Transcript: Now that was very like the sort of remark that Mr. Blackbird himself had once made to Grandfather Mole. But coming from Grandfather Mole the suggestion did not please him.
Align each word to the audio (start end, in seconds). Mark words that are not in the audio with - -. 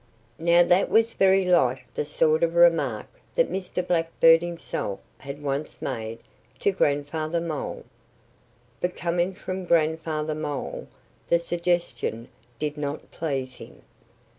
Now 0.39 0.63
that 0.63 0.89
was 0.89 1.13
very 1.13 1.45
like 1.45 1.93
the 1.93 2.05
sort 2.05 2.41
of 2.41 2.55
remark 2.55 3.05
that 3.35 3.51
Mr. 3.51 3.85
Blackbird 3.85 4.41
himself 4.41 4.99
had 5.19 5.43
once 5.43 5.79
made 5.79 6.17
to 6.57 6.71
Grandfather 6.71 7.39
Mole. 7.39 7.85
But 8.79 8.95
coming 8.95 9.31
from 9.35 9.63
Grandfather 9.63 10.33
Mole 10.33 10.87
the 11.29 11.37
suggestion 11.37 12.29
did 12.57 12.79
not 12.79 13.11
please 13.11 13.57
him. 13.57 13.83